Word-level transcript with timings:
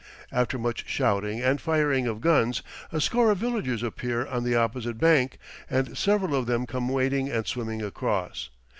After 0.31 0.57
much 0.57 0.89
shouting 0.89 1.41
and 1.43 1.61
firing 1.61 2.07
of 2.07 2.21
guns, 2.21 2.63
a 2.91 2.99
score 2.99 3.29
of 3.29 3.37
villagers 3.37 3.83
appear 3.83 4.25
on 4.25 4.43
the 4.43 4.55
opposite 4.55 4.97
bank, 4.97 5.37
and 5.69 5.95
several 5.95 6.33
of 6.33 6.47
them 6.47 6.65
come 6.65 6.89
wading 6.89 7.29
and 7.29 7.45
swimming 7.45 7.83
across. 7.83 8.49